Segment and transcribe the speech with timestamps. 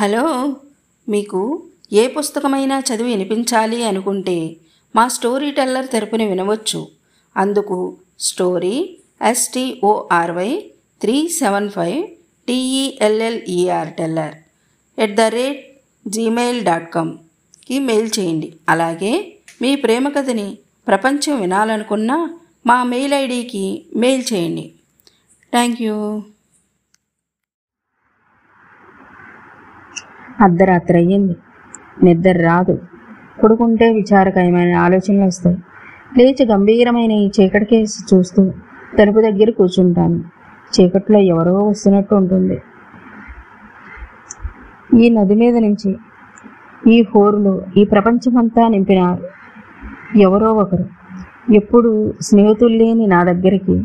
[0.00, 0.56] Hello
[1.08, 1.62] మీకు
[1.92, 4.56] ఏ పుస్తకమైనా చదివి వినిపించాలి అనుకుంటే
[4.96, 6.88] మా స్టోరీ టెల్లర్ తెరపుని వినవచ్చు.
[7.36, 12.06] అందుకు story S T O R Y three seven five
[12.48, 14.34] T E L L E R teller
[14.98, 18.54] at the rate Gmail dot కామ్కి mail చేయండి.
[18.68, 22.28] అలాగే మీ ప్రేమ కథని ప్రపంచం వినాలనుకున్న
[22.66, 24.72] మా మెయిల్ ఐడికి మెయిల్ చేయండి.
[25.52, 26.22] థ్యాంక్ యూ
[30.40, 31.36] అర్ధరాత్రి అయ్యింది.
[32.02, 32.78] నిద్ర రాదు.
[33.44, 35.56] పడుకుంటే విచారకరమైన ఆలోచనలు వస్తాయి.
[36.18, 38.50] లేచి గంభీరమైన ఈ చీకటికేసి చూస్తూ
[38.98, 40.24] తలుపు దగ్గర కూర్చుంటాను.
[40.74, 42.62] చీకట్లో ఎవరో వస్తున్నట్టు ఉంటుంది.
[44.98, 45.96] ఈ నది మీద నుంచి
[46.88, 49.24] ఈ హోరులో ఈ ప్రపంచమంతా నింపినారు
[50.18, 50.86] ఎవరో ఒకరు.
[51.54, 53.84] ఎప్పుడు స్నేహితులు లేని నా దగ్గరికి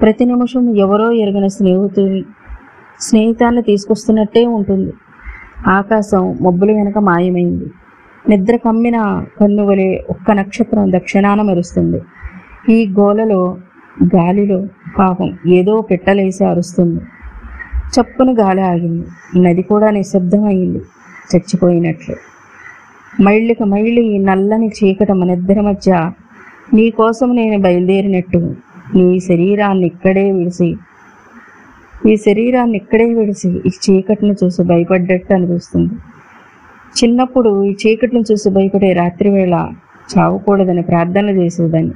[0.00, 2.22] ప్రతి నిమిషం ఎవరో ఎరిగిన స్నేహితులు
[3.00, 4.92] స్నేహితాన్ని తీసుకొస్తున్నట్టే ఉంటుంది.
[5.66, 7.64] ఆకాశం మబ్బుల వెనక మాయమైంది.
[8.28, 12.00] నిద్ర కమ్మిన కన్నువలే ఒక్క నక్షత్రం దక్షిణాన మెరుస్తుంది.
[12.72, 13.56] ఈ గోలలో
[14.16, 14.66] గాలిలో
[14.98, 17.00] పాపం ఏదో పెట్టలేసి అరుస్తుంది.
[18.00, 19.06] చప్పున గాలి ఆగింది.
[19.42, 20.78] నది కూడా నిశ్శబ్దమైంది.
[21.36, 22.16] చచ్చిపోయినట్లు.
[23.22, 26.10] మైళ్ళకి మళ్ళీ నల్లని చీకట మనిద్దరి మధ్య
[26.74, 28.54] నీ కోసం నేను బయలుదేరినట్టు.
[28.94, 30.76] నీ శరీరాన్ని ఇక్కడే విడిసి
[32.08, 35.94] ఈ శరీరాన్ని ఇక్కడే విడిసి ఈ చీకటిని చూసి భయపడ్డట్టు అనిపిస్తుంది.
[36.98, 39.72] చిన్నప్పుడు ఈ చీకటిని చూసి భయపడే రాత్రి వేళ
[40.18, 41.94] చావకూడదని ప్రార్థన చేసేదాన్ని.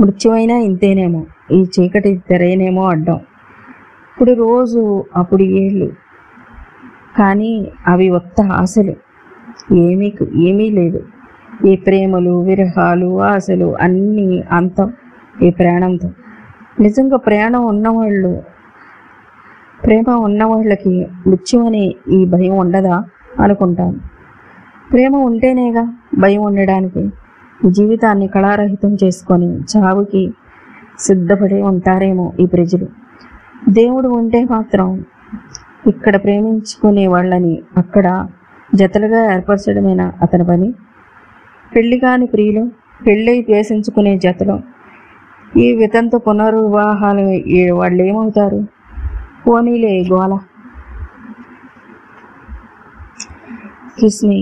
[0.00, 3.16] మృత్యువైనా ఇంతేనేమో ఈ చీకటి తెరేనేమో అడ్డం.
[4.12, 5.92] ఇప్పుడు రోజు అప్పుడు ఏళ్ళు.
[7.18, 8.94] కానీ అవి ఒత్త ఆశలు.
[9.74, 11.06] ఏమీ ఏమీ లేదు.
[11.66, 14.92] ఈ ప్రేమలు విరహాలు ఆశలు అన్నీ అంతం.
[15.42, 16.10] ఈ ప్రాణంతో
[16.80, 18.42] నిజంగా ప్రయాణం ఉన్నవాళ్ళు
[19.84, 23.04] ప్రేమ ఉన్నవాళ్ళకి మృత్యు అనే ఈ భయం ఉండదా
[23.40, 24.00] అనుకుంటాను.
[24.92, 27.12] ప్రేమ ఉంటేనేగా భయం ఉండడానికి
[27.68, 30.34] జీవితాన్ని కళారహితం చేసుకొని చావుకి
[30.98, 32.86] సిద్ధపడి ఉంటారేమో ఈ ప్రజలు.
[33.68, 35.04] దేవుడు ఉంటే మాత్రం
[35.86, 38.28] ఇక్కడ ప్రేమించుకునే వాళ్ళని అక్కడ
[38.74, 40.74] జతలుగా ఏర్పరచడమేనా అతని పని?
[41.76, 42.70] పెళ్ళి కాని ప్రియులు
[43.06, 44.62] పెళ్ళై ద్వేషించుకునే జతలో
[45.54, 47.24] ఈ వితంత పునర్వివాహాలు
[47.80, 48.58] వాళ్ళు ఏమవుతారు?
[49.44, 50.32] పోనీలే గోల.
[53.98, 54.40] Kiss me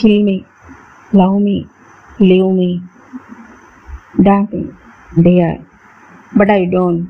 [0.00, 0.36] love me me
[1.20, 1.56] love me
[2.28, 2.70] live me
[5.26, 5.58] dear
[6.38, 7.04] but I don't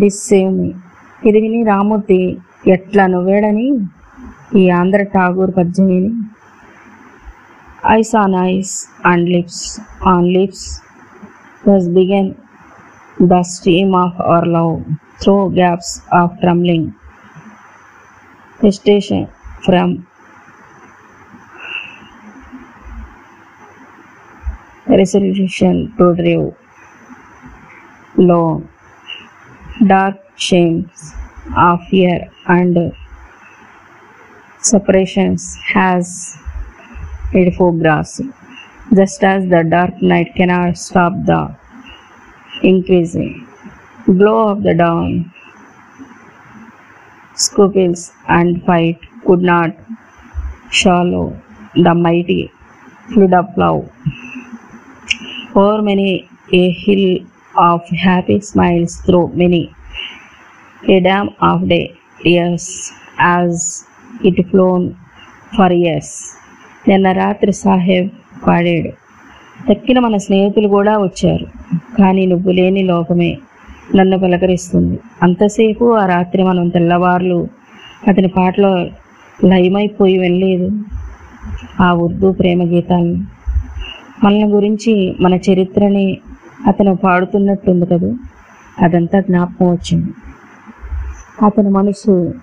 [0.28, 0.70] deserve me
[1.28, 2.20] ఇది విని రామూర్తి
[2.66, 3.66] ఎట్లా నువ్వేడని
[4.60, 6.12] ఈ Andhra Tagore పద్యమిని.
[7.84, 10.80] Eyes on eyes and lips on lips.
[11.64, 12.36] Thus began
[13.20, 14.84] the stream of our love
[15.20, 16.94] through gaps of trembling
[18.60, 19.28] hesitation
[19.64, 20.06] from
[24.88, 26.56] resolution to drive.
[28.16, 28.62] Low
[29.86, 31.14] dark shames
[31.56, 32.94] of fear and
[34.60, 36.36] separations has
[37.32, 38.20] it photographs
[38.96, 41.40] just as the dark night cannot stop the
[42.62, 43.46] increasing
[44.06, 45.32] glow of the dawn
[47.34, 49.70] scuffles and fight could not
[50.70, 51.24] swallow
[51.74, 52.52] the mighty
[53.12, 53.90] flood of love.
[55.54, 57.26] Over many a hill
[57.56, 59.74] of happy smiles through many
[60.88, 63.86] a dam of day years as
[64.22, 64.96] it flown
[65.56, 66.36] for years
[66.88, 68.08] నిన్న రాత్రి సాహెబ్
[68.46, 68.90] పాడాడు.
[69.72, 71.46] తక్కిన మన స్నేహితులు కూడా వచ్చారు.
[71.98, 73.38] కానీ నువ్వు లేని లోకమే
[73.94, 74.98] నన్ను పలకరిస్తుంది.
[75.22, 77.48] అంతసేపు ఆ రాత్రి మనం తెల్లవార్లు
[78.08, 78.86] అతని పాటలో
[79.44, 80.70] లయమైపోయి వెళ్ళలేదు
[81.80, 83.26] ఆ ఉర్దూ ప్రేమ గీతాలను
[84.24, 86.18] మనల్ని గురించి మన చరిత్రని
[86.66, 88.16] అతను పాడుతున్నట్టుంది కదా?
[88.82, 90.12] అదంతా జ్ఞాపకం వచ్చింది.
[91.46, 92.34] అతని మనసు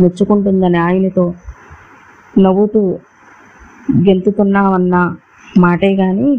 [0.00, 1.34] మెచ్చుకుంటుందని ఆయనతో
[2.34, 2.80] నవ్వుతూ
[4.06, 4.96] గెంతుతున్నావన్న
[5.58, 6.30] మాటే కానీ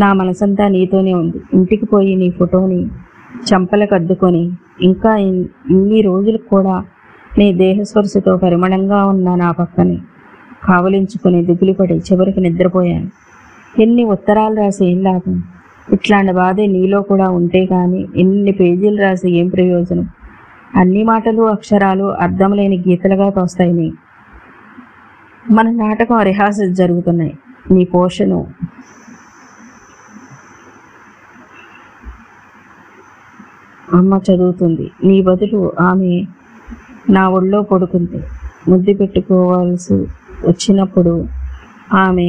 [0.00, 1.38] నా మనసంతా నీతోనే ఉంది.
[1.54, 2.80] ఇంటికి పోయి నీ ఫోటోని
[3.50, 4.44] చంపలకు అద్దుకొని
[4.82, 5.12] ఇంకా
[5.70, 6.74] ఇన్ని రోజులకు కూడా
[7.38, 9.96] నీ దేహస్పర్శతో పరిమళంగా ఉన్న నా పక్కనే
[10.66, 13.08] కావలించుకుని దిగులుపడి చివరికి నిద్రపోయాను.
[13.80, 15.36] ఎన్ని ఉత్తరాలు రాసి ఏం లాభం?
[15.92, 20.06] ఇట్లాంటి బాధే నీలో కూడా ఉంటే కానీ ఎన్ని పేజీలు రాసి ఏం ప్రయోజనం?
[20.74, 23.88] అన్ని మాటలు అక్షరాలు అర్థం లేని గీతలుగా తోస్తాయి
[25.50, 27.34] మన నాటకం రిహార్సల్ జరుగుతున్నాయి.
[27.70, 28.40] నీ పోషను.
[33.88, 34.86] అమ్మ చదువుతుంది.
[35.04, 36.12] నీ బదులు ఆమె
[37.10, 38.20] నా ఒళ్ళో పడుకుంది.
[38.68, 39.98] ముద్దు పెట్టుకోవాల్సి
[40.48, 41.14] వచ్చినప్పుడు
[42.04, 42.28] ఆమె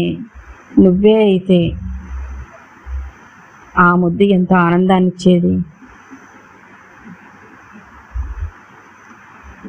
[0.79, 1.59] నువ్వే అయితే
[3.79, 5.53] ఆ ముద్దు ఎంత ఆనందాన్నిచ్చేది?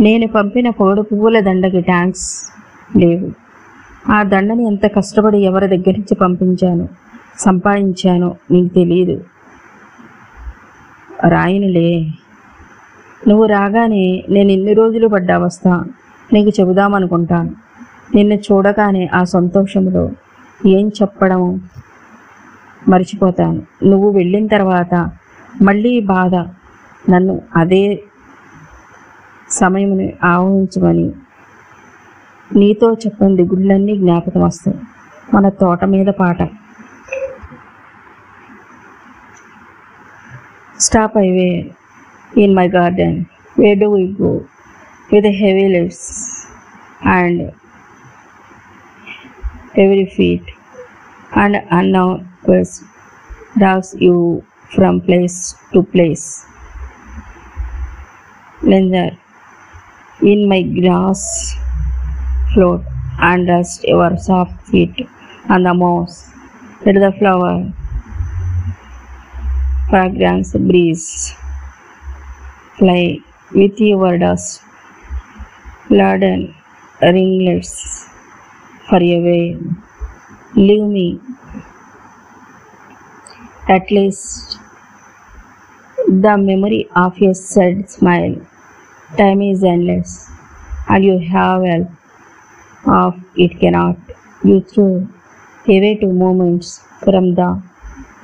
[0.05, 2.27] నేను పంపిన కోడి పువ్వుల దండకి ట్యాంక్స్
[2.97, 3.29] లేవు.
[4.11, 6.85] ఆ దండని ఎంత కష్టపడి ఎవరి దగ్గర నుంచి పంపించాను
[7.39, 9.17] సంపాదించానో నీకు తెలియదు
[11.33, 11.91] రాయనులే
[13.23, 15.67] నువ్వు రాగానే నేను ఎన్ని రోజులు పడ్డ అవస్థ
[16.31, 17.53] నీకు చెబుదామనుకుంటాను.
[18.15, 20.05] నిన్ను చూడగానే ఆ సంతోషంలో
[20.61, 21.43] ఏం చెప్పడం
[22.83, 23.61] మర్చిపోతాను.
[23.85, 24.95] నువ్వు వెళ్ళిన తర్వాత
[25.63, 26.35] మళ్ళీ బాధ
[27.05, 27.83] నన్ను అదే
[29.57, 29.93] సమయం
[30.25, 31.07] ఆహ్వానించమని
[32.51, 34.79] నీతో చెప్పిన దిగుళ్ళన్నీ జ్ఞాపకం వస్తాయి.
[35.35, 36.39] మన తోట మీద పాట.
[40.81, 41.51] Stop highway
[42.43, 43.17] in my garden
[43.57, 44.33] way do we go
[45.11, 46.05] with heavy lives
[47.15, 47.43] and
[49.83, 50.49] every feet
[51.43, 52.05] and అన్నో
[52.45, 52.75] quest
[53.59, 54.17] docks you
[54.77, 55.39] from place
[55.73, 56.27] to place
[58.71, 59.15] linger
[60.33, 61.23] in my grass
[62.53, 62.85] float
[63.29, 65.07] and rest your soft feet
[65.49, 66.31] on the moss.
[66.85, 67.73] Let the flower
[69.89, 71.35] fragrance breeze
[72.79, 73.19] fly
[73.55, 74.63] with your dust.
[75.89, 76.55] Laden
[77.01, 78.09] ringlets
[78.89, 79.61] for a wave
[80.57, 81.21] leave me
[83.69, 84.59] at least
[86.09, 88.37] the memory of your sad smile
[89.19, 90.31] time is endless
[90.89, 91.89] and you have help
[93.01, 93.15] of
[93.45, 93.97] it cannot
[94.45, 94.91] you throw
[95.77, 97.51] away two moments from the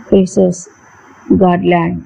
[0.09, 0.69] precious
[1.43, 2.05] Godland.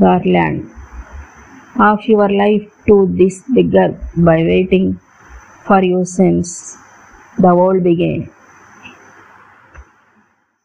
[0.00, 0.70] Garland
[1.80, 5.00] of your life to this beggar by waiting
[5.64, 6.76] for your sins.
[7.38, 8.30] The world began.